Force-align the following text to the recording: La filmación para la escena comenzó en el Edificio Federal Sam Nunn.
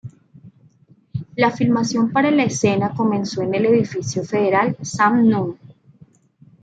La 1.35 1.51
filmación 1.51 2.09
para 2.11 2.31
la 2.31 2.45
escena 2.45 2.95
comenzó 2.95 3.43
en 3.43 3.53
el 3.53 3.67
Edificio 3.67 4.23
Federal 4.23 4.75
Sam 4.81 5.29
Nunn. 5.29 5.59